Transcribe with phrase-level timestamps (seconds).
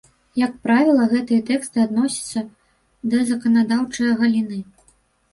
[0.43, 2.41] Як правіла, гэтыя тэксты адносяцца
[3.11, 4.59] да заканадаўчае галіны.